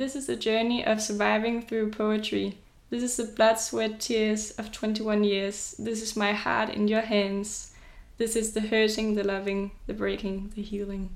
[0.00, 2.56] This is a journey of surviving through poetry.
[2.88, 5.74] This is the blood, sweat, tears of 21 years.
[5.78, 7.74] This is my heart in your hands.
[8.16, 11.10] This is the hurting, the loving, the breaking, the healing.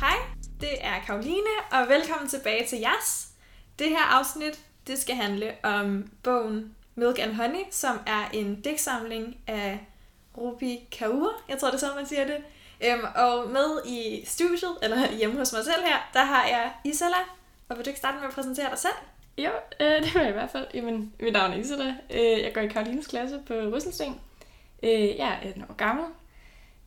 [0.00, 0.16] Hej,
[0.60, 3.28] det er Karoline, og velkommen tilbage til JAS.
[3.78, 9.36] Det her afsnit, det skal handle om bogen Milk and Honey, som er en digtsamling
[9.46, 9.80] af
[10.38, 12.36] Ruby Kaur, jeg tror det er sådan, man siger det.
[12.84, 17.16] Øhm, og med i studiet, eller hjemme hos mig selv her, der har jeg Isala.
[17.68, 18.94] Og vil du ikke starte med at præsentere dig selv?
[19.38, 20.66] Jo, øh, det vil jeg i hvert fald.
[20.74, 21.94] Jamen, mit navn er Isela.
[22.10, 24.20] Øh, jeg går i Karolines klasse på Rysselsten.
[24.82, 26.04] Øh, jeg er 18 år gammel.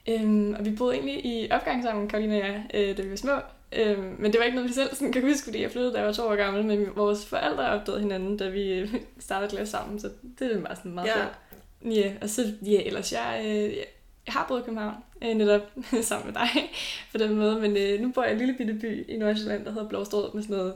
[0.08, 3.16] Øhm, og vi boede egentlig i opgang sammen, Karoline og jeg, øh, da vi var
[3.16, 3.40] små.
[3.76, 5.98] Øhm, men det var ikke noget, vi selv sådan kan huske, fordi jeg flyttede, da
[5.98, 9.72] jeg var to år gammel, men vores forældre opdagede hinanden, da vi øh, startede klasse
[9.72, 11.14] sammen, så det er bare sådan meget Ja.
[11.14, 11.96] sjovt.
[11.96, 13.78] Ja, og så, ja, ellers jeg, øh,
[14.26, 15.62] jeg har boet i København, øh, netop
[16.02, 16.72] sammen med dig
[17.12, 19.66] på den måde, men øh, nu bor jeg i en lille bitte by i Nordsjælland,
[19.66, 20.74] der hedder Blåstrød, med sådan noget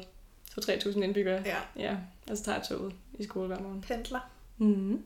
[0.59, 1.43] 2-3.000 indbyggere.
[1.45, 1.57] Ja.
[1.83, 1.95] Ja,
[2.31, 3.81] og så tager jeg toget i skole hver morgen.
[3.88, 4.29] Pendler.
[4.57, 5.01] Mm.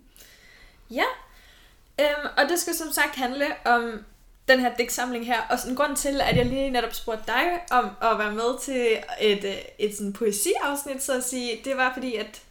[0.92, 1.04] Ja.
[2.00, 4.04] Øhm, og det skal som sagt handle om
[4.50, 5.42] den her digtsamling her.
[5.50, 8.60] Og sådan en grund til, at jeg lige netop spurgte dig om at være med
[8.62, 12.42] til et, øh, et sådan poesiafsnit, så at sige, det var fordi, at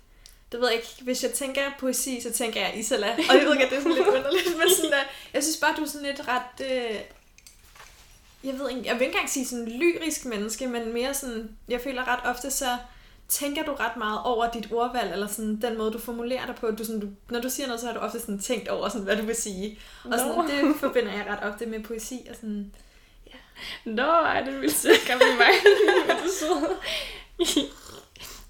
[0.52, 3.12] det ved jeg ikke, hvis jeg tænker poesi, så tænker jeg Isala.
[3.28, 5.02] Og jeg ved ikke, at det er sådan lidt underligt, men sådan der,
[5.34, 6.66] jeg synes bare, du er sådan lidt ret...
[6.66, 7.00] Øh,
[8.44, 11.80] jeg ved ikke, jeg vil ikke engang sige sådan lyrisk menneske, men mere sådan, jeg
[11.80, 12.76] føler ret ofte, så
[13.28, 16.70] tænker du ret meget over dit ordvalg, eller sådan den måde, du formulerer dig på.
[16.70, 19.04] Du, sådan, du, når du siger noget, så har du ofte sådan tænkt over, sådan,
[19.04, 19.78] hvad du vil sige.
[20.04, 20.42] Og sådan, Nå.
[20.42, 22.26] det forbinder jeg ret ofte med poesi.
[22.30, 22.72] Og sådan,
[23.84, 25.38] Nå, ej, det vil sige kompliment.
[25.38, 26.74] Hvor er du.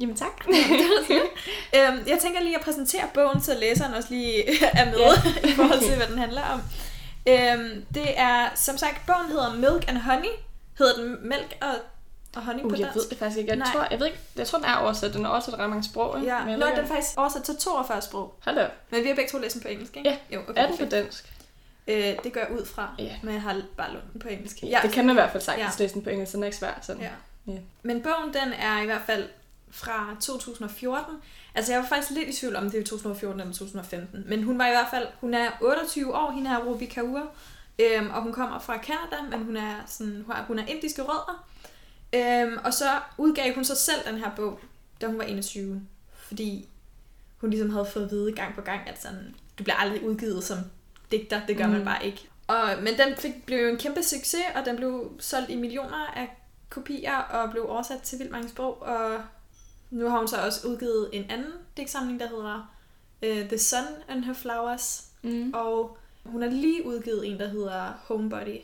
[0.00, 0.46] Jamen tak.
[1.76, 4.44] øhm, jeg tænker lige at præsentere bogen, så læseren også lige
[4.80, 5.48] er med Ja.
[5.48, 6.60] i forhold til, hvad den handler om.
[7.28, 10.30] Øhm, det er, som sagt, bogen hedder Milk and Honey.
[10.78, 11.74] Hedder den Mælk og,
[12.36, 12.96] og på Uh, jeg dansk?
[12.96, 13.48] ved det faktisk ikke.
[13.50, 13.68] Jeg Nej.
[13.72, 15.14] tror, jeg ved ikke, jeg tror, den er oversat.
[15.14, 16.18] Den er oversat ret mange sprog.
[16.20, 16.34] ikke?
[16.34, 18.34] Ja, Men Nå, den er faktisk oversat til 42 sprog.
[18.44, 18.68] Hold da.
[18.90, 20.08] Men vi har begge to læst den på engelsk, ikke?
[20.10, 20.16] Ja.
[20.36, 21.32] Jo, okay, Er den på dansk?
[21.88, 23.14] Øh, det går jeg ud fra, Ja.
[23.22, 24.62] men jeg har bare lånt den på engelsk.
[24.62, 25.82] Ja, det kan man i hvert fald sagtens Ja.
[25.84, 26.32] læse den på engelsk.
[26.32, 26.78] Den er ikke svær.
[26.82, 27.02] Sådan.
[27.02, 27.10] Ja.
[27.52, 27.58] Ja.
[27.82, 29.28] Men bogen, den er i hvert fald
[29.70, 31.14] fra 2014.
[31.54, 34.24] Altså, jeg var faktisk lidt i tvivl om, det er 2014 eller 2015.
[34.28, 37.22] Men hun var i hvert fald, hun er 28 år, hende er Ruby Kaur.
[37.78, 41.02] Øhm, og hun kommer fra Canada, men hun er, sådan, hun har- hun er indiske
[41.02, 41.44] rødder.
[42.12, 44.60] Øhm, og så udgav hun så selv den her bog,
[45.00, 45.82] da hun var 21.
[46.12, 46.68] Fordi
[47.38, 50.44] hun ligesom havde fået at vide gang på gang, at sådan, du bliver aldrig udgivet
[50.44, 50.58] som
[51.10, 51.72] digter, det gør mm.
[51.72, 52.28] man bare ikke.
[52.46, 56.06] Og, men den fik, blev jo en kæmpe succes, og den blev solgt i millioner
[56.16, 56.28] af
[56.68, 58.82] kopier og blev oversat til vildt mange sprog.
[58.82, 59.22] Og
[59.90, 62.74] nu har hun så også udgivet en anden digtsamling, der hedder
[63.22, 65.04] uh, The Sun and Her Flowers.
[65.22, 65.52] Mm.
[65.54, 68.58] Og hun har lige udgivet en, der hedder Homebody.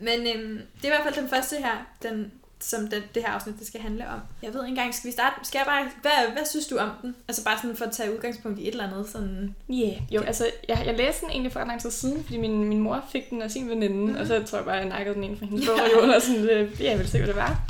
[0.00, 2.32] Men øhm, det er i hvert fald den første her, den,
[2.66, 4.20] som den, det her afsnit det skal handle om.
[4.42, 5.34] Jeg ved ikke engang, skal vi starte?
[5.42, 7.16] Skal jeg bare, hvad, hvad synes du om den?
[7.28, 9.54] Altså bare sådan for at tage udgangspunkt i et eller andet sådan...
[9.70, 9.96] Yeah.
[10.10, 12.78] Jo, altså, jeg, jeg læste den egentlig for ret lang tid siden, fordi min, min
[12.78, 14.12] mor fik den af sin veninde, Mhm.
[14.12, 14.16] mm.
[14.20, 16.80] og så tror jeg bare, jeg nakkede den ind fra hendes bogreol, og sådan, øh,
[16.82, 17.60] ja, jeg ville se, hvad det var.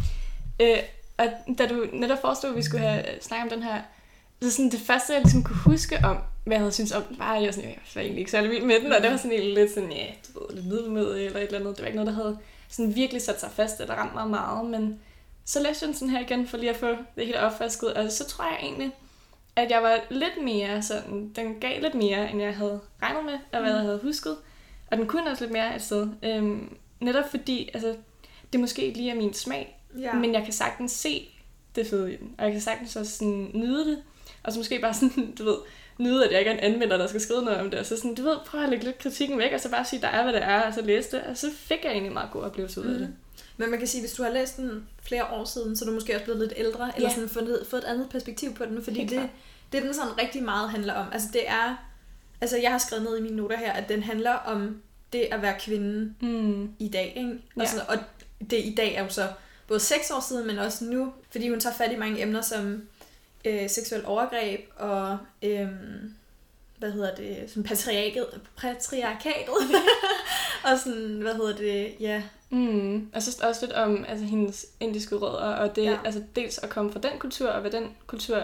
[0.60, 0.78] Øh,
[1.18, 1.26] og
[1.58, 3.80] da du netop forestod, at vi skulle have snakket om den her,
[4.42, 7.18] så sådan det første, jeg ligesom kunne huske om, hvad jeg havde syntes om den,
[7.18, 9.16] var, at jeg, sådan, jeg var egentlig ikke særlig vild med den, og det var
[9.16, 11.76] sådan egentlig lidt sådan, ja, du ved, lidt middelmed eller et eller andet.
[11.76, 12.38] Det var ikke noget, der havde
[12.68, 15.00] sådan virkelig sat sig fast, eller ramt mig meget, men
[15.44, 18.12] så læste jeg den sådan her igen, for lige at få det helt opfasket, og
[18.12, 18.92] så tror jeg egentlig,
[19.56, 23.38] at jeg var lidt mere sådan, den gav lidt mere, end jeg havde regnet med,
[23.52, 24.36] og hvad jeg havde husket.
[24.90, 26.08] Og den kunne også lidt mere et sted.
[26.22, 27.96] Øhm, netop fordi, altså,
[28.52, 30.14] det måske ikke lige er min smag, ja.
[30.14, 31.28] men jeg kan sagtens se
[31.76, 32.34] det fede i den.
[32.38, 34.02] Og jeg kan sagtens også sådan nyde det.
[34.46, 35.56] Og så måske bare sådan, du ved,
[35.98, 37.80] nyde, at jeg ikke er en anmelder, der skal skrive noget om det.
[37.80, 40.00] Og så sådan, du ved, prøv at lægge lidt kritikken væk, og så bare sige,
[40.02, 41.22] der er, hvad det er, og så læse det.
[41.22, 43.08] Og så fik jeg egentlig en meget god oplevelse ud af det.
[43.56, 45.94] Men man kan sige, hvis du har læst den flere år siden, så er du
[45.94, 47.14] måske også blevet lidt ældre, eller Ja.
[47.14, 49.28] sådan fået, fået et andet perspektiv på den, fordi Helt det,
[49.72, 51.06] det den sådan rigtig meget handler om.
[51.12, 51.86] Altså det er,
[52.40, 54.82] altså jeg har skrevet ned i mine noter her, at den handler om
[55.12, 56.70] det at være kvinde Mm.
[56.78, 57.30] i dag, ikke?
[57.56, 57.66] Og, Ja.
[57.70, 57.96] sådan, og
[58.50, 59.28] det i dag er jo så
[59.68, 62.82] både seks år siden, men også nu, fordi hun tager fat i mange emner som
[63.46, 65.68] øh, seksuel overgreb og øh,
[66.78, 69.54] hvad hedder det, sådan patriarkatet, patriarkatet
[70.72, 73.10] og sådan, hvad hedder det, ja, Mm.
[73.14, 75.98] Og så også lidt om altså, hendes indiske rødder, og det, Ja.
[76.04, 78.42] altså, dels at komme fra den kultur, og hvad den kultur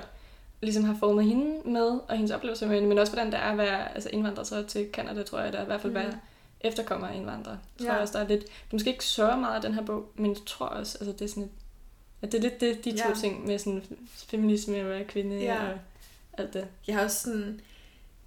[0.61, 3.51] ligesom har formet hende med, og hendes oplevelser med hende, men også hvordan det er
[3.53, 5.99] at være altså, indvandrer så til Canada, tror jeg, der er i hvert fald mm.
[5.99, 6.19] være
[6.61, 7.59] efterkommer af indvandrere.
[7.79, 7.97] Jeg tror Ja.
[7.97, 8.03] ja.
[8.03, 10.31] også, der er lidt, det er måske ikke så meget af den her bog, men
[10.31, 11.51] jeg tror også, altså det er sådan et,
[12.23, 13.15] at det er lidt det, de to Ja.
[13.21, 13.83] ting med sådan
[14.29, 15.63] feminisme og være kvinde, Ja.
[15.73, 15.79] og
[16.39, 16.67] alt det.
[16.87, 17.61] Jeg har også sådan...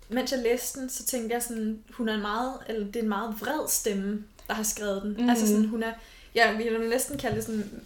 [0.10, 3.02] Mens jeg læste den, så tænkte jeg sådan, hun er en meget, eller det er
[3.04, 5.12] en meget vred stemme, der har skrevet den.
[5.12, 5.22] Mhm.
[5.24, 5.30] Mm.
[5.30, 5.92] Altså sådan, hun er,
[6.36, 7.82] ja, vi vil næsten kalde det sådan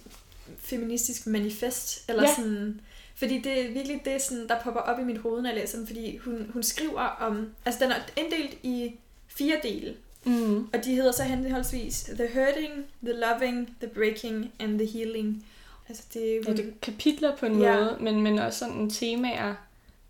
[0.58, 2.34] feministisk manifest, eller ja.
[2.36, 2.80] sådan,
[3.16, 5.78] fordi det er virkelig det, sådan, der popper op i mit hoved, når jeg læser
[5.78, 8.92] den, fordi hun, hun skriver om, altså den er inddelt i
[9.28, 10.68] fire dele, Mm.
[10.72, 12.72] og de hedder så henholdsvis The Hurting,
[13.04, 15.44] The Loving, The Breaking and The Healing.
[15.90, 17.74] Altså det, Ja, hun, det er kapitler på en Ja.
[17.76, 19.54] måde, men, men også sådan temaer,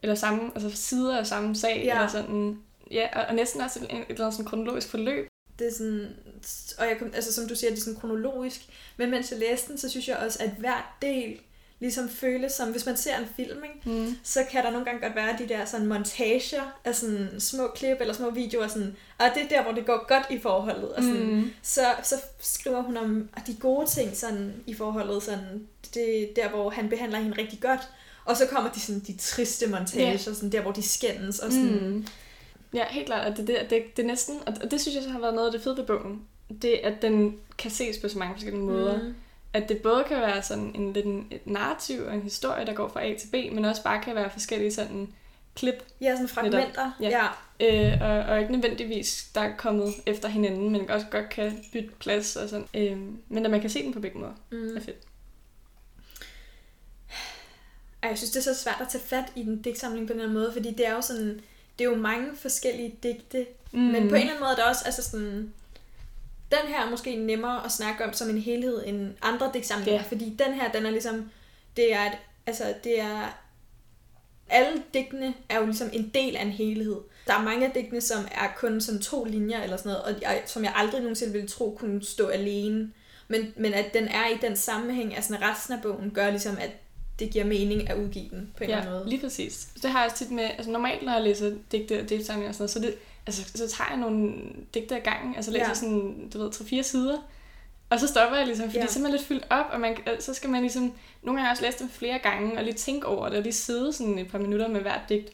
[0.02, 1.94] eller samme, altså sider af samme sag, Ja.
[1.94, 2.58] eller sådan,
[2.90, 5.26] ja, og, og næsten også et, et eller andet sådan kronologisk forløb.
[5.58, 6.06] det er sådan,
[6.78, 8.60] og jeg, kom- altså som du siger, det er sådan kronologisk,
[8.96, 11.40] men mens jeg læste den, så synes jeg også, at hver del
[11.80, 14.00] ligesom føles som, hvis man ser en film, ikke?
[14.00, 14.16] Mm.
[14.22, 17.96] så kan der nogle gange godt være de der sådan montager af sådan små klip
[18.00, 21.02] eller små videoer, sådan, og det er der, hvor det går godt i forholdet, og
[21.02, 21.50] sådan, Mm.
[21.62, 26.48] så, så skriver hun om de gode ting sådan, i forholdet, sådan, det er der,
[26.48, 27.80] hvor han behandler hende rigtig godt,
[28.24, 30.16] og så kommer de, sådan, de triste montager, Ja.
[30.16, 32.06] sådan, der, hvor de skændes, og sådan, Mm.
[32.74, 33.26] Ja, helt klart.
[33.30, 35.46] Og det, det, det, det er næsten, og det synes jeg så har været noget
[35.46, 36.22] af det fede ved bogen,
[36.62, 39.02] det er, at den kan ses på så mange forskellige måder.
[39.02, 39.14] Mm.
[39.52, 42.72] At det både kan være sådan en, lidt en, et narrativ og en historie, der
[42.74, 45.08] går fra A til B, men også bare kan være forskellige sådan
[45.54, 46.90] klip, Ja, sådan fragmenter.
[47.00, 47.26] Ja.
[47.60, 47.92] ja.
[47.92, 51.90] øh, og, og ikke nødvendigvis, der er kommet efter hinanden, men også godt kan bytte
[51.98, 52.66] plads og sådan.
[52.74, 52.98] Øh,
[53.28, 54.76] men at man kan se den på begge måder, Mm.
[54.76, 54.96] er fedt.
[58.02, 60.20] Ej, jeg synes, det er så svært at tage fat i den digtsamling på den
[60.20, 61.40] her måde, fordi det er jo sådan,
[61.78, 63.78] det er jo mange forskellige digte, mm.
[63.80, 65.52] men på en eller anden måde er det også, altså sådan,
[66.50, 70.06] den her er måske nemmere at snakke om som en helhed end andre digtsamlinger, Ja.
[70.08, 71.30] fordi den her, den er ligesom,
[71.76, 72.12] det er, et,
[72.46, 73.38] altså det er,
[74.48, 76.96] alle digtene er jo ligesom en del af en helhed.
[77.26, 80.22] Der er mange af digtene, som er kun sådan to linjer eller sådan noget, og
[80.22, 82.92] jeg, som jeg aldrig nogensinde ville tro kunne stå alene.
[83.28, 86.70] Men, men at den er i den sammenhæng, altså resten af bogen, gør ligesom, at
[87.18, 89.10] det giver mening at udgive den på en eller anden Ja, måde.
[89.10, 89.68] lige præcis.
[89.82, 92.54] Det har jeg også tit med, altså normalt når jeg læser digte og digtsamlinger og
[92.54, 92.94] sådan noget, så, det,
[93.26, 94.32] altså, så tager jeg nogle
[94.74, 95.74] digte ad gangen, altså læser Ja.
[95.74, 97.18] sådan, du ved, 3-4 sider,
[97.90, 98.86] og så stopper jeg ligesom, fordi Ja.
[98.86, 101.62] så er man lidt fyldt op, og man, så skal man ligesom, nogle gange også
[101.62, 104.38] læse dem flere gange, og lige tænke over det, og lige sidde sådan et par
[104.38, 105.28] minutter med hvert digt,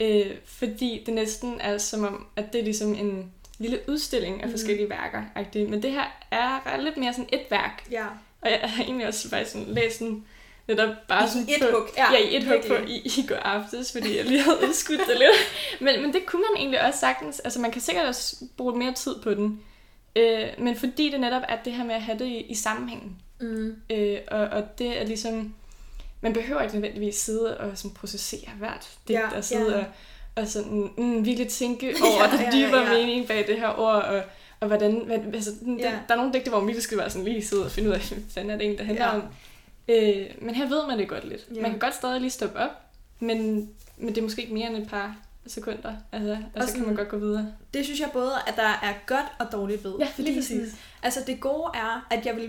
[0.00, 4.46] øh, fordi det næsten er som om, at det er ligesom en lille udstilling af
[4.46, 4.50] Mhm.
[4.50, 5.22] forskellige værker,
[5.54, 8.06] men det her er lidt mere sådan et værk, Ja.
[8.40, 10.24] og jeg har egentlig også faktisk sådan læst den
[10.68, 13.24] netop bare I sådan et på, hug, ja, ja, i et hug på i, i
[13.28, 15.30] går aftes, fordi jeg lige havde udskudt det lidt.
[15.80, 17.40] Men, men det kunne man egentlig også sagtens.
[17.40, 19.60] Altså man kan sikkert også bruge mere tid på den.
[20.16, 23.16] Øh, men fordi det netop er det her med at have det i, i sammenhængen.
[23.40, 23.76] Mm.
[23.90, 25.54] Øh, og, og det er ligesom...
[26.20, 29.78] Man behøver ikke nødvendigvis sidde og sådan processere hvert digt, Ja, og sidde ja.
[29.78, 29.84] og,
[30.36, 32.92] og sådan, mm, virkelig tænke over Ja, ja, ja, den dybere ja.
[32.92, 34.22] mening bag det her ord, og,
[34.60, 35.02] og hvordan...
[35.06, 35.90] Hvad, altså, den, Ja.
[36.08, 37.94] der er nogle digte, hvor man virkelig skal være sådan lige sidde og finde ud
[37.94, 39.14] af, hvad fanden er det egentlig, der handler Ja.
[39.16, 39.22] om.
[39.88, 41.46] Øh, men her ved man det godt lidt.
[41.54, 41.60] Ja.
[41.62, 42.70] Man kan godt stadig lige stoppe op,
[43.20, 45.16] men, men det er måske ikke mere end et par
[45.46, 47.52] sekunder, altså, og, Og så kan man sådan- godt gå videre.
[47.74, 49.94] Det synes jeg både, at der er godt og dårligt ved.
[49.98, 50.76] Ja, lige sådan, præcis.
[51.02, 52.46] altså det gode er, at jeg vil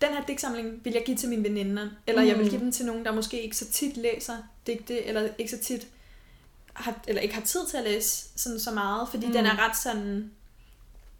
[0.00, 2.28] den her digtsamling vil jeg give til mine veninder, eller mm.
[2.28, 2.50] jeg vil Mm.
[2.50, 4.36] give den til nogen, der måske ikke så tit læser
[4.66, 5.86] digte, eller ikke så tit
[6.74, 9.30] har, eller ikke har tid til at læse sådan så meget, fordi mm.
[9.32, 9.36] Mm.
[9.36, 10.30] den er ret sådan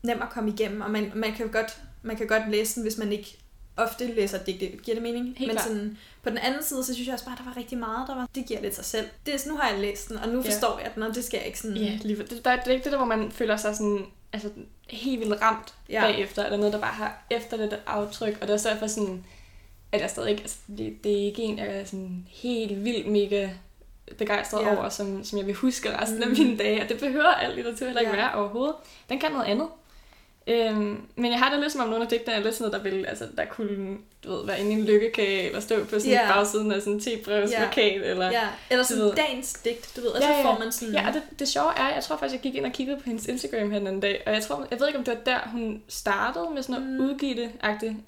[0.03, 2.83] nem at komme igennem, og man, man kan jo godt, man kan godt læse den,
[2.83, 3.39] hvis man ikke
[3.77, 4.67] ofte læser digte.
[4.67, 5.25] Giver det mening?
[5.37, 5.67] Helt Men klart.
[5.69, 8.09] sådan, på den anden side, så synes jeg også bare, at der var rigtig meget,
[8.09, 9.07] der var, det giver lidt sig selv.
[9.27, 10.51] Det er, nu har jeg læst den, og nu Ja.
[10.51, 11.77] forstår jeg den, og det skal jeg ikke sådan...
[11.77, 14.51] Ja, lige, det, der, det er ikke det der, hvor man føler sig sådan, altså,
[14.91, 16.01] helt vildt ramt Ja.
[16.01, 19.25] bagefter, eller noget, der bare har efterladt et aftryk, og det er også derfor sådan,
[19.93, 23.07] at jeg stadig ikke, altså, det, det er ikke en, jeg er sådan helt vildt
[23.07, 23.49] mega
[24.19, 24.77] begejstret Ja.
[24.77, 26.23] over, som, som jeg vil huske resten mm.
[26.23, 28.19] af mine dage, og det behøver alt litteratur heller ikke ja.
[28.19, 28.75] være overhovedet.
[29.09, 29.69] Den kan noget andet.
[30.51, 32.85] Øhm, men jeg har det lidt som om nogle af digtene er lidt sådan noget,
[32.85, 35.99] der vil, altså der kunne, du ved, være inde i en lykkekage, eller stå på
[35.99, 36.29] sådan yeah.
[36.29, 38.11] bagsiden af sådan en tebrevsplakat, yeah.
[38.11, 38.31] eller...
[38.31, 39.13] Ja, eller sådan ved.
[39.15, 40.45] dagens digt, du ved, og så Ja, ja.
[40.45, 40.95] får man sådan...
[40.95, 43.03] Ja, og det, det sjove er, jeg tror faktisk, jeg gik ind og kiggede på
[43.07, 45.33] hendes Instagram her den anden dag, og jeg tror, jeg ved ikke, om det var
[45.33, 47.05] der, hun startede med sådan noget Mm.
[47.05, 47.11] mm.
[47.11, 47.51] udgive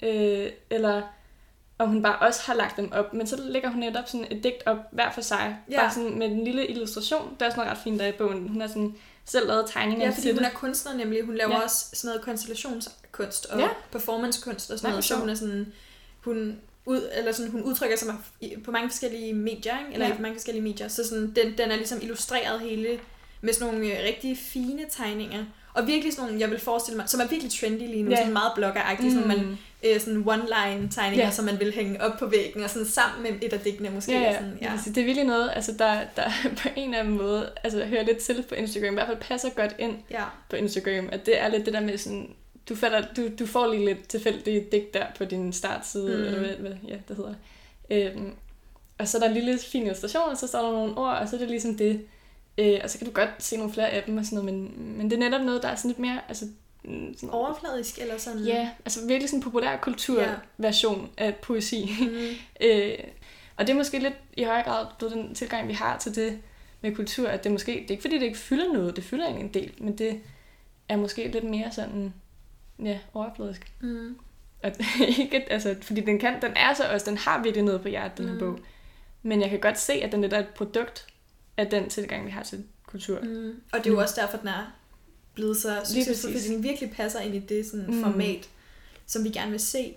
[0.01, 1.01] øh, eller
[1.77, 4.43] om hun bare også har lagt dem op, men så lægger hun netop sådan et
[4.43, 5.81] digt op hver for sig, ja.
[5.81, 8.47] bare sådan med en lille illustration, der er sådan noget ret fint der i bogen,
[8.47, 10.47] hun har sådan selv lavet tegninger Ja, fordi til hun det.
[10.49, 11.25] er kunstner nemlig.
[11.25, 11.63] Hun laver ja.
[11.63, 13.67] Også sådan noget konstellationskunst og Ja.
[13.91, 15.05] performancekunst og sådan Nej, noget.
[15.05, 15.73] Så hun er sådan...
[16.21, 18.15] Hun, ud, eller sådan, hun udtrykker sig
[18.65, 19.93] på mange forskellige medier, ikke?
[19.93, 20.17] eller ja.
[20.17, 20.87] I mange forskellige medier.
[20.87, 22.99] Så sådan, den, den er ligesom illustreret hele
[23.41, 25.45] med sådan nogle øh, rigtig fine tegninger.
[25.73, 28.17] Og virkelig sådan nogle, jeg vil forestille mig, som er virkelig trendy lige nu, Ja.
[28.17, 29.15] sådan meget bloggeragtige, mm.
[29.15, 31.31] sådan, man, øh, sådan one-line tegninger, Ja.
[31.31, 34.11] som man vil hænge op på væggen, og sådan sammen med et af digtene måske.
[34.11, 34.33] Ja, ja.
[34.33, 34.71] Sådan, ja.
[34.85, 36.29] Det er virkelig noget, altså, der, der
[36.63, 39.49] på en eller anden måde altså, hører lidt til på Instagram, i hvert fald passer
[39.49, 40.23] godt ind ja.
[40.49, 42.29] på Instagram, at det er lidt det der med sådan,
[42.69, 46.23] du, falder, du, du får lige lidt tilfældige digt der på din startside, Mm.
[46.25, 47.33] eller hvad, hvad ja, det hedder.
[47.89, 48.31] Øhm,
[48.97, 51.27] og så er der en lille fin illustration, og så står der nogle ord, og
[51.29, 52.01] så er det ligesom det.
[52.57, 54.73] Øh, og så kan du godt se nogle flere af dem og sådan noget, men,
[54.97, 56.45] men det er netop noget, der er sådan lidt mere, altså
[56.85, 58.39] sådan, Overfladisk eller sådan?
[58.43, 61.25] Ja, altså virkelig sådan en populær kulturversion ja.
[61.25, 61.89] af poesi.
[62.01, 62.17] Mm.
[62.67, 62.97] øh,
[63.57, 66.39] og det er måske lidt i højere grad blevet den tilgang, vi har til det
[66.81, 69.25] med kultur, at det måske, det er ikke fordi, det ikke fylder noget, det fylder
[69.25, 70.21] egentlig en del, men det
[70.89, 72.13] er måske lidt mere sådan,
[72.83, 73.71] ja, overfladisk.
[73.81, 74.17] Mm.
[74.63, 74.71] Og
[75.19, 78.17] ikke, altså, fordi den kan, den er så også, den har virkelig noget på hjertet,
[78.17, 78.39] den her Mm.
[78.39, 78.59] bog.
[79.23, 81.07] Men jeg kan godt se, at den lidt er et produkt
[81.57, 83.19] af den tilgang, vi har til kultur.
[83.21, 83.61] Mm.
[83.71, 84.01] Og det er jo Mm.
[84.01, 84.73] også derfor, den er
[85.33, 86.43] blevet så succesfuld, præcis.
[86.45, 88.03] fordi den virkelig passer ind i det sådan, Mm.
[88.03, 88.49] format,
[89.07, 89.93] som vi gerne vil se.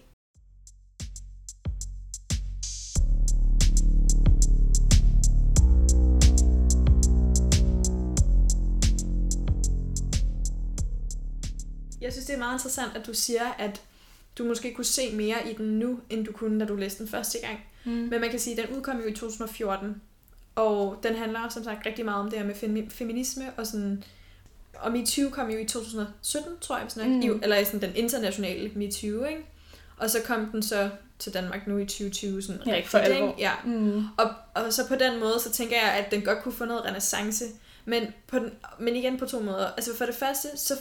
[12.01, 13.83] Jeg synes, det er meget interessant, at du siger, at
[14.39, 17.09] du måske kunne se mere i den nu, end du kunne, da du læste den
[17.09, 17.59] første gang.
[17.85, 17.91] Mm.
[17.93, 20.03] Men man kan sige, at den udkom jo i 2014,
[20.55, 24.05] og den handler som sagt rigtig meget om det her med femi- feminisme, og sådan,
[24.81, 27.17] og MeToo kom jo i 2017, tror jeg, sådan, Mm.
[27.29, 27.41] mm.
[27.43, 29.45] eller sådan den internationale MeToo, ikke?
[29.99, 33.15] Og så kom den så til Danmark nu i 2020, sådan Ja, rigtig, for ikke?
[33.17, 33.35] alvor.
[33.39, 33.53] Ja.
[33.65, 34.05] Mm.
[34.17, 36.85] Og, og så på den måde, så tænker jeg, at den godt kunne få noget
[36.85, 37.45] renaissance,
[37.85, 39.67] men, på den, men igen på to måder.
[39.77, 40.75] Altså for det første, så,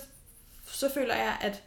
[0.67, 1.63] så føler jeg, at,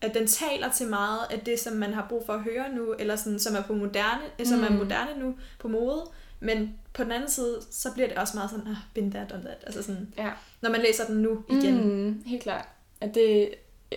[0.00, 2.94] at den taler til meget af det, som man har brug for at høre nu,
[2.98, 4.44] eller sådan, som er på moderne, mm.
[4.44, 4.76] som er Mm.
[4.76, 6.02] moderne nu på mode.
[6.40, 9.42] Men på den anden side, så bliver det også meget sådan, ah, been there, done
[9.42, 9.56] that.
[9.66, 10.30] Altså sådan, Ja.
[10.60, 11.88] når man læser den nu igen.
[12.04, 12.68] Mm, helt klart.
[13.00, 13.50] At det,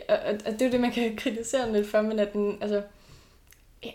[0.09, 2.57] og, og, det er jo det, man kan kritisere den lidt for, men at den,
[2.61, 2.83] altså,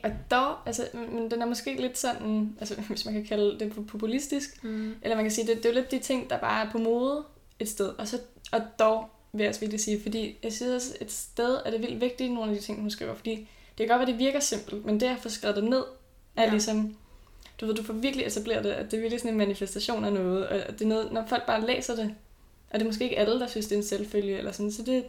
[0.04, 3.86] og dog, altså, men den er måske lidt sådan, altså, hvis man kan kalde det
[3.88, 4.94] populistisk, Mm.
[5.02, 6.78] eller man kan sige, det, det er jo lidt de ting, der bare er på
[6.78, 7.24] mode
[7.58, 8.18] et sted, og, så,
[8.52, 11.80] og dog vil jeg også virkelig sige, fordi jeg synes også, et sted er det
[11.80, 13.30] vildt vigtigt, nogle af de ting, hun skriver, fordi
[13.78, 15.84] det kan godt være, det virker simpelt, men det at få skrevet det ned,
[16.36, 16.50] er ja.
[16.50, 16.96] ligesom,
[17.61, 20.12] du ved, du får virkelig etableret det, at det er virkelig sådan en manifestation af
[20.12, 22.14] noget, og det er noget, når folk bare læser det,
[22.70, 24.82] og det er måske ikke alle, der synes, det er en selvfølge, eller sådan, så
[24.82, 25.04] det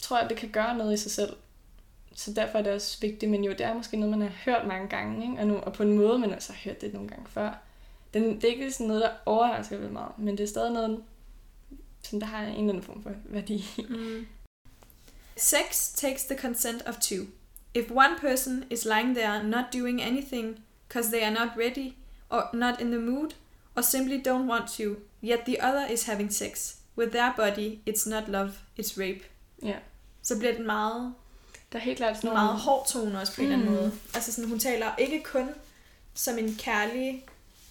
[0.00, 1.36] tror jeg, det kan gøre noget i sig selv.
[2.14, 4.66] Så derfor er det også vigtigt, men jo, det er måske noget, man har hørt
[4.66, 5.38] mange gange, ikke?
[5.38, 7.62] Og, nu, og på en måde, man også har hørt det nogle gange før.
[8.14, 11.02] Den, det er ikke sådan noget, der overrasker vel meget, men det er stadig noget,
[12.02, 13.64] som der har en eller anden form for værdi.
[13.88, 14.26] Mm.
[15.36, 17.24] Sex takes the consent of two.
[17.74, 20.58] If one person is lying there not doing anything
[20.92, 21.92] because they are not ready
[22.30, 23.30] or not in the mood
[23.76, 28.08] or simply don't want to, yet the other is having sex with their body, it's
[28.10, 29.20] not love, it's rape.
[29.62, 29.74] Ja.
[30.22, 31.14] Så bliver det meget,
[31.72, 33.80] Der er helt klart sådan meget hård tone også på en eller anden Mm.
[33.80, 33.92] måde.
[34.14, 35.48] Altså sådan, hun taler ikke kun
[36.14, 37.24] som en kærlig,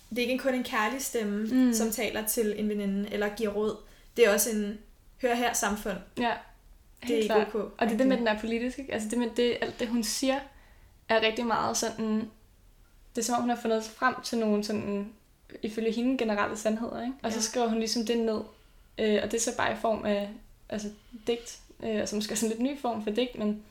[0.10, 1.58] det er ikke kun en kærlig stemme, Mm.
[1.58, 1.74] mm.
[1.74, 3.78] som taler til en veninde eller giver råd.
[4.18, 4.78] Det er også en,
[5.22, 6.30] hør her samfund, Ja, det
[7.02, 7.48] er helt ikke klart.
[7.48, 7.56] ok.
[7.78, 8.94] Og det er det med, den er politisk, ikke?
[8.94, 10.40] Altså det med det, alt det, hun siger,
[11.10, 12.30] er rigtig meget sådan...
[13.16, 15.12] Det er som om, hun har fundet frem til nogle sådan,
[15.62, 17.14] ifølge hende, generelle sandheder, ikke?
[17.24, 17.42] Og så Ja.
[17.42, 18.42] skriver hun ligesom det ned.
[18.98, 20.30] Øh, og det er så bare i form af
[20.70, 20.88] altså,
[21.28, 21.60] digt.
[21.84, 23.64] Øh, altså måske sådan lidt ny form for digt, men,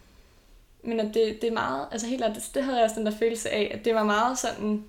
[0.82, 1.87] men at det, det er meget...
[1.92, 4.04] Altså helt ærligt, det, det havde jeg også den der følelse af, at det var
[4.04, 4.85] meget sådan...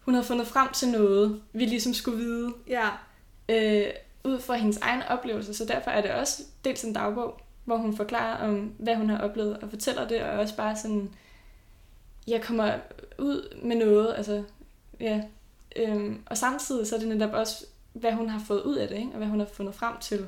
[0.00, 2.88] Hun havde fundet frem til noget, vi ligesom skulle vide, Ja,
[3.48, 3.86] øh,
[4.24, 7.96] ud fra hendes egen oplevelse, så derfor er det også dels en dagbog, hvor hun
[7.96, 11.10] forklarer om, hvad hun har oplevet, og fortæller det, og også bare sådan,
[12.26, 12.78] jeg kommer
[13.18, 14.42] ud med noget, altså,
[15.00, 15.22] ja,
[15.76, 18.96] øhm, og samtidig så er det netop også, hvad hun har fået ud af det,
[18.96, 19.10] ikke?
[19.10, 20.26] og hvad hun har fundet frem til,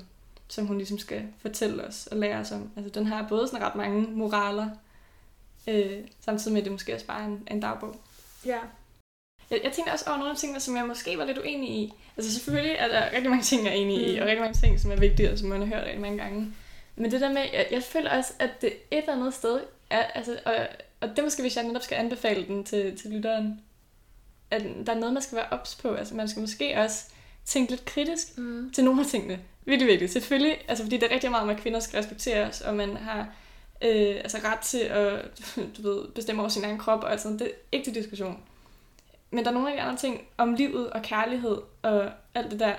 [0.49, 2.71] som hun ligesom skal fortælle os og lære os om.
[2.76, 4.69] Altså, den har både sådan ret mange moraler,
[5.67, 7.97] øh, samtidig med, at det måske også bare er en, en dagbog.
[8.47, 8.59] ja.
[9.50, 11.95] Jeg, jeg tænkte også over nogle af tingene, som jeg måske var lidt uenig i.
[12.17, 14.21] Altså selvfølgelig er der rigtig mange ting, jeg er enig i, Mm.
[14.23, 16.52] og rigtig mange ting, som er vigtige, og som man har hørt rigtig mange gange.
[16.97, 20.02] Men det der med, jeg, jeg føler også, at det et eller andet sted er,
[20.02, 20.55] altså, og,
[21.00, 23.61] og det måske, hvis jeg netop skal anbefale den til, til lytteren,
[24.50, 25.95] at der er noget, man skal være ops på.
[25.95, 27.05] Altså man skal måske også
[27.45, 28.71] tænke lidt kritisk Mm.
[28.71, 29.40] til nogle af tingene.
[29.64, 30.12] Virkelig vigtigt.
[30.12, 33.21] Selvfølgelig, altså fordi det er rigtig meget om, at kvinder skal respekteres, og man har
[33.83, 35.43] øh, altså ret til at
[35.76, 37.38] du ved, bestemme over sin egen krop og sådan.
[37.38, 38.43] Det er ikke til diskussion.
[39.31, 42.61] Men der er nogle af de andre ting om livet og kærlighed og alt det
[42.61, 42.75] der,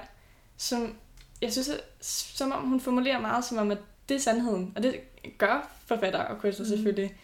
[0.58, 0.96] som
[1.42, 3.78] jeg synes, at, som om hun formulerer meget som om, at
[4.10, 4.74] det er sandheden.
[4.76, 5.00] Og det
[5.38, 6.70] gør forfatter og kunstner mm.
[6.70, 7.16] selvfølgelig.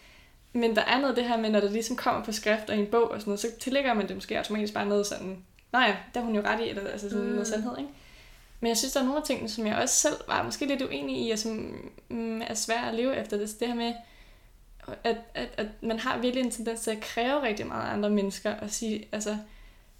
[0.56, 2.78] Men der er noget det her med, når det ligesom kommer på skrift og i
[2.78, 5.38] en bog og sådan noget, så tillægger man det måske automatisk bare noget sådan,
[5.72, 7.30] nej der er hun jo ret i, eller altså sådan Mm.
[7.30, 7.90] noget sandhed, ikke?
[8.60, 10.82] Men jeg synes, der er nogle af tingene, som jeg også selv var måske lidt
[10.82, 11.74] uenig i, og som
[12.08, 13.36] mm, er svære at leve efter.
[13.36, 13.92] Det, det her med,
[15.04, 18.10] at, at, at man har virkelig en tendens til at kræve rigtig meget af andre
[18.10, 19.36] mennesker, og sige, altså,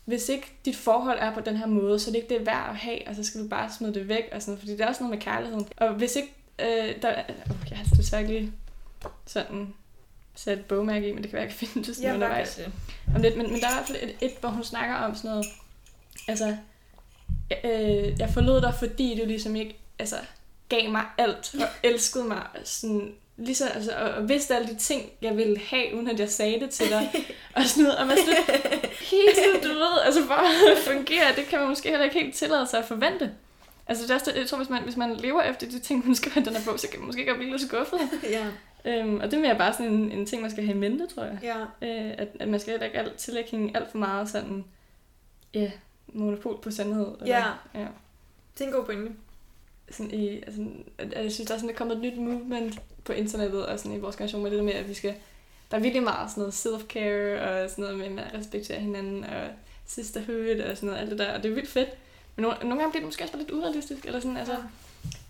[0.05, 2.71] hvis ikke dit forhold er på den her måde, så er det ikke det værd
[2.71, 4.81] at have, og så skal du bare smide det væk, og sådan noget, fordi det
[4.81, 5.69] er også noget med kærligheden.
[5.77, 7.35] Og hvis ikke, øh, der, øh,
[7.71, 8.53] jeg har desværre ikke lige
[9.27, 9.75] sådan
[10.47, 12.61] et bogmærke i, men det kan være, jeg kan finde det sådan Ja, undervejs.
[13.15, 15.15] Om lidt, men, men der er i hvert fald et, et, hvor hun snakker om
[15.15, 15.47] sådan noget,
[16.29, 16.57] altså,
[17.65, 20.17] øh, jeg forlod dig, fordi du ligesom ikke, altså,
[20.69, 25.11] gav mig alt, og elskede mig, sådan, ligesom, altså, og, og vidste alle de ting,
[25.23, 27.11] jeg ville have, uden at jeg sagde det til dig,
[27.57, 28.45] og sådan noget, og man sådan,
[29.01, 30.35] helt, du ved, altså, for
[30.73, 33.33] at fungere, det kan man måske heller ikke helt tillade sig at forvente.
[33.87, 36.15] Altså, det er også, jeg tror, hvis man, hvis man lever efter de ting, hun
[36.15, 38.01] skriver i den her bog, så kan man måske godt blive lidt skuffet.
[38.31, 38.47] ja,
[38.87, 41.25] Øhm, og det er bare sådan en, en ting, man skal have i mente, tror
[41.25, 41.39] jeg.
[41.43, 41.61] ja.
[41.61, 44.65] Øh, at, at man skal heller ikke alt, tillægge hende alt for meget sådan,
[45.55, 45.71] ja,
[46.07, 47.07] monopol på sandhed.
[47.27, 47.45] Ja.
[47.75, 47.87] ja.
[48.59, 49.13] Det er en god pointe.
[49.91, 50.63] Sådan i, altså,
[50.99, 53.97] jeg synes, der er sådan, der er kommet et nyt movement på internettet, og sådan
[53.97, 55.15] i vores generation med det der med, at vi skal,
[55.71, 59.49] der er virkelig meget sådan noget self-care, og sådan noget med, at respektere hinanden, og
[59.87, 61.89] sisterhood, og sådan noget, alt det der, og det er vildt fedt.
[62.37, 64.57] Men nogle, nogle gange bliver det måske også bare lidt urealistisk, eller sådan, altså,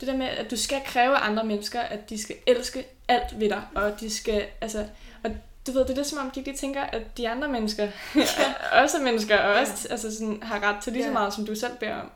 [0.01, 3.49] det der med, at du skal kræve andre mennesker, at de skal elske alt ved
[3.49, 4.85] dig, og de skal, altså,
[5.25, 5.31] og
[5.67, 7.89] du ved, det er det som om, de ikke lige tænker, at de andre mennesker
[8.83, 11.13] også er mennesker, og også altså sådan, har ret til lige så Ja.
[11.13, 12.11] meget, som du selv beder om.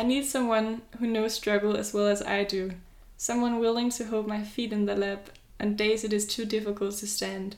[0.00, 2.70] I need someone who knows struggle as well as I do.
[3.18, 5.28] Someone willing to hold my feet in the lap
[5.60, 7.56] on days it is too difficult to stand.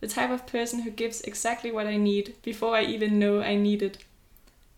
[0.00, 3.56] The type of person who gives exactly what I need before I even know I
[3.56, 3.98] need it.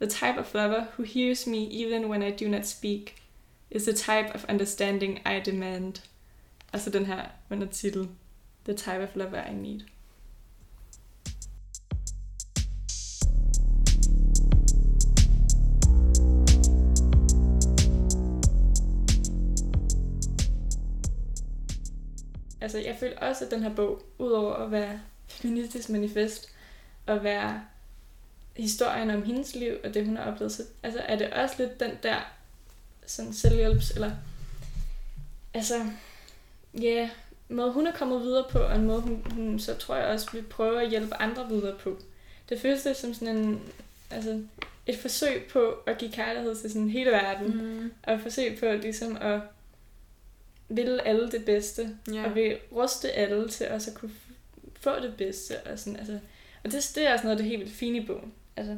[0.01, 3.23] The type of lover who hears me even when I do not speak
[3.71, 6.01] is the type of understanding I demand.
[6.73, 8.09] Altså den her undertitel.
[8.65, 9.85] The type of lover I need.
[22.65, 26.49] Altså, jeg føler også, at den her bog, udover at være feministisk manifest,
[27.07, 27.61] og være
[28.57, 31.81] historien om hendes liv, og det, hun har oplevet, så altså, er det også lidt
[31.81, 32.17] den der
[33.07, 34.11] sådan selvhjælps, eller
[35.55, 35.75] altså,
[36.81, 37.09] ja, yeah,
[37.49, 40.29] måde hun er kommet videre på, og en måde hun, hun så tror jeg også
[40.33, 41.99] vil prøve at hjælpe andre videre på.
[42.49, 43.61] Det føles lidt som sådan en,
[44.11, 44.43] altså,
[44.87, 47.93] et forsøg på at give kærlighed til sådan hele verden, Mm.
[48.03, 49.41] og et forsøg på ligesom at
[50.69, 52.25] ville alle det bedste, Ja.
[52.25, 54.13] og vil ruste alle til også at kunne
[54.81, 55.61] få det bedste.
[55.61, 56.19] Og, sådan, altså,
[56.65, 58.33] og det, det er også noget af det helt vildt fine i bogen.
[58.57, 58.77] Altså,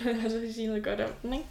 [0.24, 1.44] at så sige noget godt om den, ikke?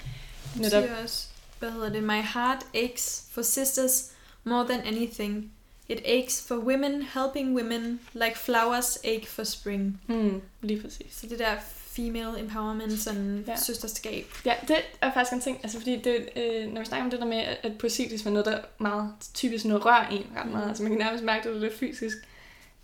[0.55, 0.83] Netop.
[0.83, 1.27] siger også,
[1.59, 2.03] hvad hedder det?
[2.03, 4.11] My heart aches for sisters
[4.43, 5.51] more than anything.
[5.89, 10.01] It aches for women helping women like flowers ache for spring.
[10.07, 11.05] Hmm, lige præcis.
[11.15, 11.55] Så det der
[11.95, 13.51] female empowerment, sådan Ja.
[13.51, 13.57] ja.
[13.57, 14.25] søsterskab.
[14.45, 17.19] Ja, det er faktisk en ting, altså fordi det, øh, når vi snakker om det
[17.19, 20.63] der med, at, poesi ligesom er noget, der meget typisk noget rør en ret meget,
[20.65, 20.69] Mm.
[20.69, 22.17] altså man kan nærmest mærke, det er lidt fysisk.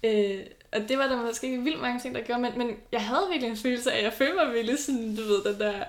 [0.04, 0.39] Øh,
[0.74, 3.28] og det var der måske ikke vildt mange ting, der gjorde, men, men jeg havde
[3.32, 5.84] virkelig en følelse af, at jeg følte mig virkelig sådan, du ved, den der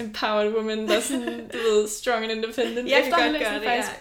[0.00, 2.88] empowered woman, der er sådan, du ved, strong and independent.
[2.90, 3.76] Jeg kan godt gøre det, ja.
[3.76, 3.96] faktisk.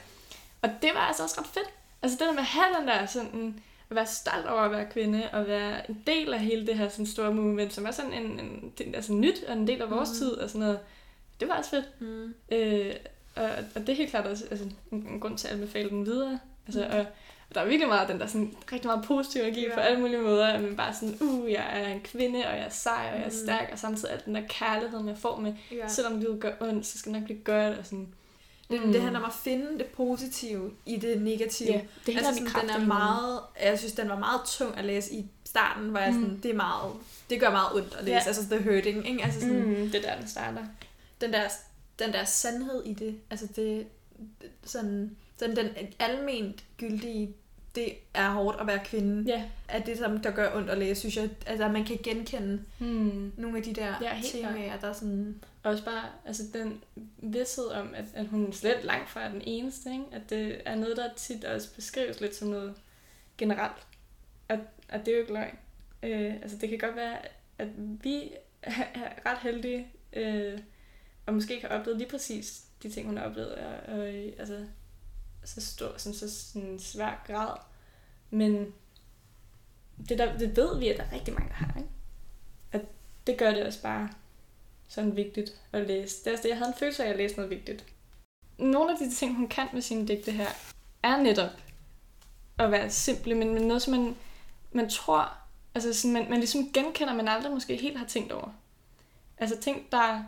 [0.62, 1.70] Og det var altså også ret fedt.
[2.02, 4.86] Altså det der med at have den der sådan, at være stolt over at være
[4.92, 8.14] kvinde, og være en del af hele det her sådan store movement, som er sådan
[8.14, 10.18] en, en det, altså nyt, og en del af vores Mhm.
[10.18, 10.80] tid, og sådan noget.
[11.40, 11.86] Det var også fedt.
[12.02, 12.34] Mm.
[12.52, 12.96] Øh,
[13.36, 16.06] og, og det er helt klart også altså, en, en grund til at anbefale den
[16.06, 16.40] videre.
[16.68, 16.92] Altså, Mhm.
[17.00, 17.06] og,
[17.50, 19.74] og der er virkelig meget den der sådan, rigtig meget positiv energi Ja.
[19.74, 22.66] på alle mulige måder, at man bare sådan, uh, jeg er en kvinde, og jeg
[22.66, 23.36] er sej, og jeg er Mhm.
[23.44, 25.88] stærk, og samtidig alt den der kærlighed, man får med, Ja.
[25.88, 28.08] selvom livet gør ondt, så skal det nok blive godt, og sådan.
[28.72, 28.92] Det, Mm.
[28.92, 31.72] det handler om at finde det positive i det negative.
[31.72, 35.14] Ja, det altså, sådan, den er meget, jeg synes, den var meget tung at læse
[35.14, 36.22] i starten, hvor jeg Mm.
[36.22, 36.94] sådan, det er meget,
[37.30, 38.24] det gør meget ondt at læse, Ja.
[38.28, 39.24] altså The Hurting, ikke?
[39.24, 40.66] Altså sådan, Mm, det er der, den starter.
[41.22, 41.42] den, der,
[42.00, 43.88] den der sandhed i det, altså det,
[44.42, 45.68] det- sådan, sådan den
[46.00, 47.34] alment gyldige,
[47.76, 49.44] det er hårdt at være kvinde, Ja.
[49.68, 52.64] at det, som der gør ondt at læse, synes jeg, altså at man kan genkende
[52.80, 53.32] Hmm.
[53.38, 56.82] nogle af de der Ja, temaer, der er sådan, Også bare altså den
[57.18, 59.92] vidshed om, at, at hun slet langt fra er den eneste.
[59.92, 60.04] Ikke?
[60.12, 62.74] At det er noget, der tit også beskrives lidt som noget
[63.38, 63.78] generelt.
[64.50, 65.58] At, at det er jo ikke løgn.
[66.04, 67.18] Øh, altså det kan godt være,
[67.58, 67.68] at
[68.04, 68.32] vi
[68.64, 68.72] er
[69.26, 70.60] ret heldige, øh,
[71.26, 74.08] og måske ikke har oplevet lige præcis de ting, hun har oplevet, og, og
[74.40, 74.58] altså,
[75.46, 77.58] så stor, sådan, så sådan svær grad.
[78.30, 78.74] Men
[80.10, 81.74] det, der, det ved vi, at der er rigtig mange, der har.
[81.78, 81.90] Ikke?
[82.72, 82.82] At
[83.28, 84.10] det gør det også bare
[84.88, 86.24] sådan vigtigt at læse.
[86.24, 87.86] Det er også det, jeg havde en følelse af, at jeg læste noget vigtigt.
[88.58, 90.50] Nogle af de ting, hun kan med sine digte her,
[91.04, 91.50] er netop
[92.58, 94.16] at være simple, men, men noget, som man,
[94.72, 95.38] man tror,
[95.76, 98.50] altså sådan, man, man ligesom genkender, men aldrig måske helt har tænkt over.
[99.38, 100.24] Altså ting, der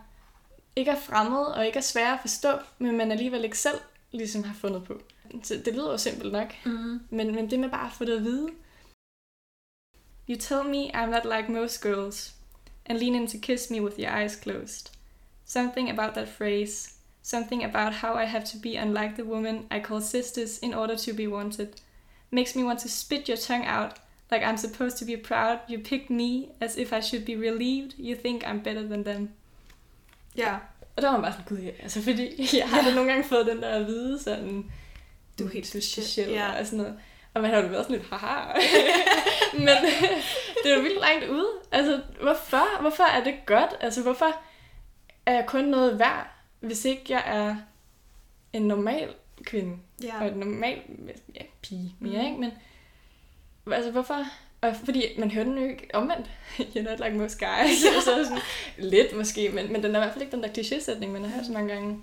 [0.76, 3.80] ikke er fremmede og ikke er svære at forstå, men man alligevel ikke selv
[4.12, 5.02] ligesom har fundet på.
[5.44, 7.00] Så det lyder jo simpelt nok, mm.
[7.10, 8.50] men, men det med bare at få det at vide.
[10.30, 12.42] You tell me I'm not like most girls.
[12.86, 14.92] and lean in to kiss me with your eyes closed.
[15.46, 19.80] Something about that phrase, something about how I have to be unlike the woman I
[19.80, 21.82] call sisters in order to be wanted,
[22.32, 25.80] makes me want to spit your tongue out like I'm supposed to be proud you
[25.80, 29.34] picked me as if I should be relieved you think I'm better than them.
[30.34, 30.60] Ja.
[31.02, 33.28] Og der var man bare sådan, gud, ja, altså fordi jeg har da nogle gange
[33.28, 34.72] fået den der at vide sådan,
[35.40, 36.60] du er helt speciel Ja.
[36.60, 37.00] og sådan noget.
[37.34, 38.54] Og man har jo været sådan lidt, haha.
[39.54, 39.68] Men
[40.64, 41.48] det er jo vildt langt ude.
[41.72, 42.82] Altså, hvorfor?
[42.82, 43.70] Hvorfor er det godt?
[43.80, 44.36] Altså, hvorfor
[45.26, 46.28] er jeg kun noget værd,
[46.60, 47.56] hvis ikke jeg er
[48.54, 49.78] en normal kvinde?
[50.04, 50.22] Ja.
[50.22, 50.82] Og en normal
[51.36, 52.26] ja, pige mere, Mm.
[52.28, 52.38] ikke?
[53.66, 54.26] Men altså, hvorfor?
[54.62, 56.30] Og fordi man hører den jo ikke omvendt.
[56.76, 57.78] You're not like most guys.
[58.06, 58.38] så sådan,
[58.78, 61.36] lidt måske, men, men den er i hvert fald ikke den der kliché-sætning, man har
[61.36, 62.00] hørt så mange gange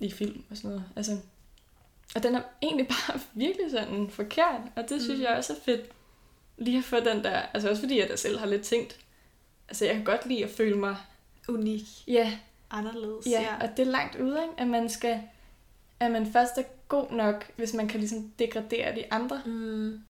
[0.00, 0.84] i film og sådan noget.
[0.96, 1.16] Altså,
[2.14, 5.24] og den er egentlig bare virkelig sådan forkert, og det synes Mm.
[5.24, 5.80] jeg også er fedt.
[6.58, 8.98] Lige at få den der, altså også fordi jeg da selv har lidt tænkt,
[9.68, 10.96] altså jeg kan godt lide at føle mig,
[11.48, 11.82] Unik.
[12.08, 12.38] ja,
[12.70, 13.26] Anderledes.
[13.26, 14.54] ja, og det er langt ude, ikke?
[14.58, 15.20] at man skal,
[16.00, 19.42] at man først er god nok, hvis man kan ligesom degradere de andre.
[19.46, 20.00] Mm.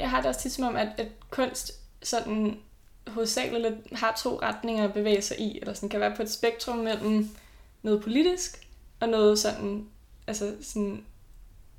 [0.00, 2.58] Jeg har det også tit som om, at, at kunst sådan
[3.06, 6.30] hovedsageligt lidt har to retninger at bevæge sig i, eller sådan kan være på et
[6.30, 7.30] spektrum mellem
[7.82, 8.66] noget politisk
[9.00, 9.86] og noget sådan,
[10.26, 11.04] altså sådan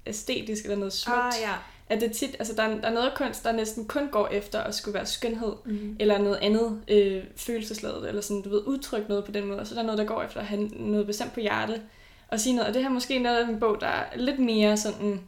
[0.05, 1.17] æstetisk eller noget smukt.
[1.19, 1.53] Ah, ja.
[1.89, 4.59] At det tit, altså der, er, der er noget kunst, der næsten kun går efter
[4.59, 5.95] at skulle være skønhed, Mm.
[5.99, 9.59] eller noget andet øh, følelsesladet, eller sådan, du ved, udtrykke noget på den måde.
[9.59, 11.81] Og så er der noget, der går efter at have noget bestemt på hjertet,
[12.27, 12.67] og sige noget.
[12.67, 15.21] Og det her er måske noget af en bog, der er lidt mere sådan,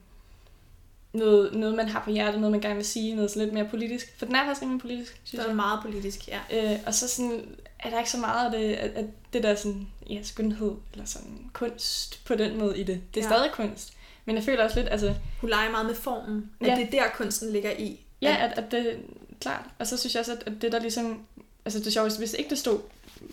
[1.13, 3.65] noget, noget man har på hjertet, noget man gerne vil sige, noget sådan lidt mere
[3.69, 4.13] politisk.
[4.17, 5.47] For den er faktisk rimelig politisk, synes er jeg.
[5.47, 6.39] det meget politisk, ja.
[6.73, 7.45] Øh, og så sådan,
[7.79, 11.05] er der ikke så meget af det, at, at det der sådan, ja, skønhed, eller
[11.05, 13.01] sådan kunst på den måde i det.
[13.13, 13.35] Det er Ja.
[13.35, 13.93] stadig kunst.
[14.25, 16.49] Men jeg føler også lidt, altså, Hun leger meget med formen.
[16.61, 16.75] At Ja.
[16.75, 17.99] det er der, kunsten ligger i.
[18.21, 18.97] Ja, At, at, det
[19.41, 19.65] klart.
[19.79, 21.19] Og så synes jeg også, at, at det der ligesom...
[21.65, 22.79] Altså det sjoveste, hvis ikke det stod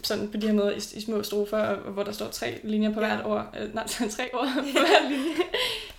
[0.02, 2.94] sådan på de her måder i, i små strofer, og, hvor der står tre linjer
[2.94, 3.06] på Ja.
[3.06, 3.14] ja.
[3.14, 5.34] hvert ord, øh, nej, tre ord på hver linje,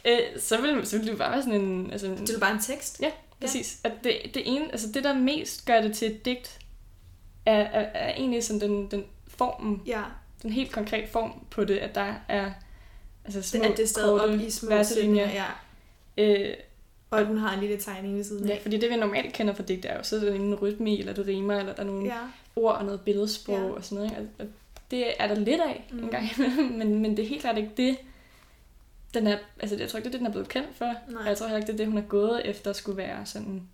[0.05, 1.91] øh, så ville, så ville det bare være sådan en...
[1.91, 3.01] Altså, det er bare en tekst.
[3.41, 3.79] præcis.
[3.83, 6.59] At det, det ene, altså det der mest gør det til et digt,
[7.45, 10.01] er, er, er egentlig sådan den, den formen, Ja.
[10.43, 12.51] den helt konkret form på det, at der er
[13.25, 15.29] altså små, At det er stadig op korte i små verselinjer.
[15.29, 15.45] Ja.
[16.17, 16.53] Øh,
[17.11, 18.61] Og at hun har en lille tegning ved siden ja, af.
[18.61, 20.99] fordi det vi normalt kender fra digte er jo, så er der en rytme i,
[20.99, 22.17] eller du rimer, eller der er nogle Ja.
[22.55, 23.65] ord og noget billedsprog Ja.
[23.65, 23.71] ja.
[23.71, 24.11] og sådan noget.
[24.11, 24.29] Ikke?
[24.39, 24.45] Og-
[24.91, 26.03] det er der lidt af mm.
[26.03, 27.97] en gang imellem, men, men det er helt klart ikke det,
[29.13, 30.85] den er, altså jeg tror ikke, det er det, den er blevet kendt for.
[30.85, 31.21] Nej.
[31.21, 33.67] Og jeg tror heller ikke, det er det, hun er gået efter skulle være sådan,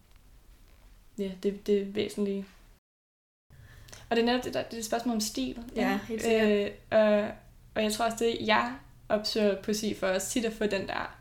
[1.18, 2.46] ja, det, det væsentlige.
[4.10, 5.60] Og det er netop det, der, det er et spørgsmål om stil.
[5.76, 6.50] Ja, helt sikkert.
[6.50, 7.30] Øh, og,
[7.76, 8.74] og jeg tror også, det jeg
[9.10, 11.18] opsøger poesi for os tit at få den der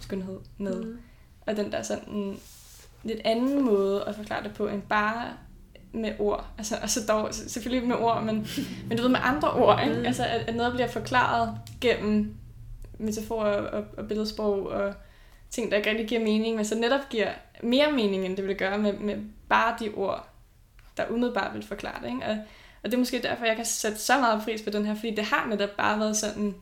[0.00, 0.84] skønhed med.
[0.84, 0.98] Mm.
[1.46, 2.40] Og den der sådan en
[3.04, 5.32] lidt anden måde at forklare det på, end bare
[5.92, 6.46] med ord.
[6.58, 8.46] Altså, altså dog selvfølgelig med ord, men,
[8.88, 9.98] men du ved med andre ord, ikke?
[9.98, 10.06] Mm.
[10.06, 12.34] Altså at, at noget bliver forklaret gennem
[12.98, 14.94] metaforer og, og billedsprog og
[15.50, 17.30] ting, der ikke rigtig giver mening, men så netop giver
[17.62, 19.16] mere mening, end det ville gøre med, med
[19.48, 20.28] bare de ord,
[20.96, 22.08] der umiddelbart vil forklare det.
[22.08, 22.24] Ikke?
[22.26, 22.36] Og,
[22.82, 25.14] og det er måske derfor, jeg kan sætte så meget pris på den her, fordi
[25.14, 26.54] det har netop bare været sådan,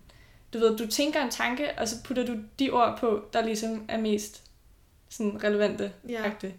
[0.53, 3.85] du ved, du tænker en tanke, og så putter du de ord på, der ligesom
[3.89, 4.43] er mest
[5.09, 5.93] sådan relevante.
[6.09, 6.33] Ja.
[6.43, 6.51] Ja.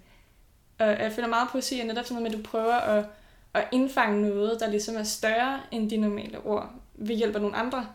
[0.79, 3.05] Og jeg føler meget poesi er netop sådan noget med, at du prøver at,
[3.53, 7.55] at indfange noget, der ligesom er større end de normale ord, ved hjælp af nogle
[7.55, 7.88] andre.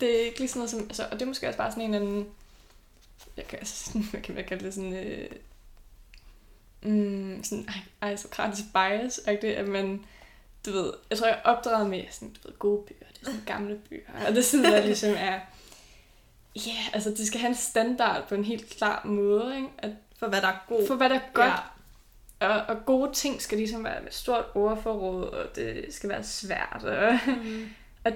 [0.00, 1.84] Det er ikke lige sådan noget som, altså, og det er måske også bare sådan
[1.84, 2.26] en eller anden,
[3.36, 5.30] jeg kan, altså, sådan, hvad kan jeg kalde det sådan, øh,
[6.82, 7.68] mm, sådan
[8.00, 10.04] aristokratisk bias, det, at man,
[10.66, 13.24] du ved, jeg tror, jeg er opdraget med sådan, du ved, gode bøger, det er
[13.26, 15.40] sådan gamle bøger, og det er sådan, der ligesom er,
[16.56, 19.68] ja, yeah, altså det skal have en standard på en helt klar måde, ikke?
[19.78, 20.86] At For hvad der er god.
[20.86, 21.52] for hvad der er godt,
[22.40, 22.48] Ja.
[22.48, 26.84] og, og gode ting skal ligesom være med stort ordforråd, og det skal være svært.
[26.84, 27.68] Og, Mm.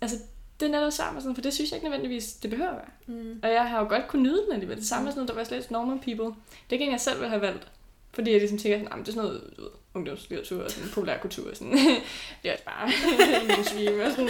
[0.00, 0.16] altså,
[0.60, 3.16] det er netop sammen, sådan, for det synes jeg ikke nødvendigvis, det behøver at være.
[3.18, 3.40] Mm.
[3.42, 4.76] Og jeg har jo godt kunne nyde den alligevel.
[4.76, 6.24] Det samme med sådan noget, der var slet normal people.
[6.26, 6.34] Det
[6.68, 7.68] er ikke en, jeg selv ville have valgt.
[8.12, 10.88] Fordi jeg ligesom tænker, sådan, "Jamen, det er sådan noget du ved, ungdomslitteratur og sådan
[10.88, 11.50] populærkultur.
[11.50, 11.72] Og sådan.
[12.42, 12.90] det er også bare
[13.48, 14.28] mainstream og sådan.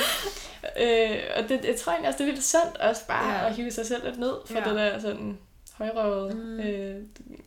[0.83, 3.47] Øh, og det, jeg tror egentlig også, det er lidt sundt også bare Ja.
[3.49, 4.65] at hive sig selv lidt ned for Ja.
[4.65, 5.39] det der sådan
[5.75, 6.61] højrøvede Mm.
[6.61, 7.03] øh,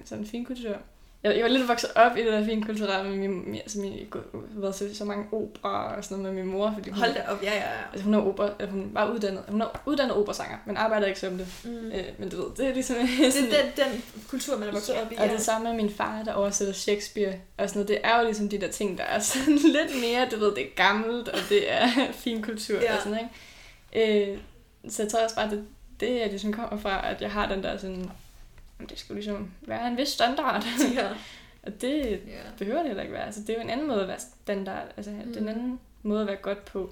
[0.06, 0.76] sådan finkultur.
[1.24, 4.14] Jeg, jeg var lidt vokset op i det der fine kulturelle med min, altså min,
[4.34, 7.24] været til så mange opera og sådan noget med min mor, fordi hun, Hold da
[7.28, 7.84] op, ja, ja, ja.
[7.92, 11.20] altså hun er opera, eller hun var uddannet, hun er uddannet operasanger, men arbejder ikke
[11.20, 11.48] som det.
[11.64, 11.92] Mm.
[11.92, 12.96] Øh, men du ved, det er ligesom...
[12.96, 15.16] Det er den, den kultur, man er vokset op i.
[15.16, 17.88] Og det samme med min far, der oversætter Shakespeare og sådan noget.
[17.88, 20.64] Det er jo ligesom de der ting, der er sådan lidt mere, du ved, det
[20.64, 21.88] er gammelt, og det er
[22.24, 22.96] fin kultur Ja.
[22.96, 23.20] og sådan,
[23.94, 24.32] ikke?
[24.32, 24.38] Øh,
[24.90, 25.66] så jeg tror også bare, det,
[26.00, 28.12] det er ligesom kommer fra, at jeg har den der sådan,
[28.80, 30.64] "Jamen, det skulle ligesom være en vis standard.
[30.96, 31.10] ja.
[31.66, 32.42] og det ja.
[32.58, 33.26] behøver det heller ikke være.
[33.26, 34.88] Altså, det er jo en anden måde at være standard.
[34.98, 35.18] Altså, mm.
[35.18, 35.50] det er en Mm.
[35.50, 36.92] anden måde at være godt på.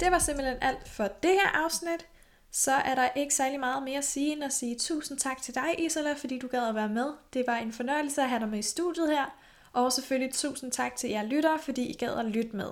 [0.00, 2.06] Det var simpelthen alt for det her afsnit.
[2.50, 5.54] Så er der ikke særlig meget mere at sige, end at sige tusind tak til
[5.54, 7.12] dig, Isala, fordi du gad at være med.
[7.32, 9.38] Det var en fornøjelse at have dig med i studiet her.
[9.74, 12.70] Og selvfølgelig tusind tak til jer lyttere, fordi I gad at lytte med.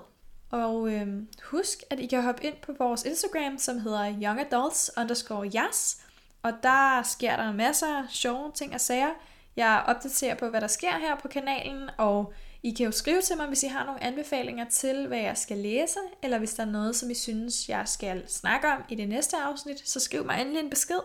[0.51, 5.47] Og øhm, husk, at I kan hoppe ind på vores Instagram, som hedder youngadults underscore
[5.47, 5.99] yes.
[6.43, 9.11] Og der sker der masser af sjove ting og sager.
[9.57, 13.37] Jeg opdaterer på, hvad der sker her på kanalen, og I kan jo skrive til
[13.37, 16.71] mig, hvis I har nogle anbefalinger til, hvad jeg skal læse, eller hvis der er
[16.71, 20.41] noget, som I synes, jeg skal snakke om i det næste afsnit, så skriv mig
[20.41, 21.01] endelig en besked.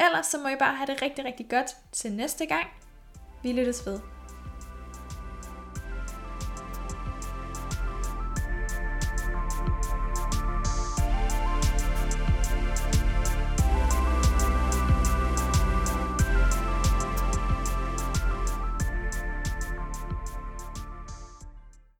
[0.00, 2.66] Ellers så må I bare have det rigtig, rigtig godt til næste gang.
[3.42, 4.21] Vi lyttes ved.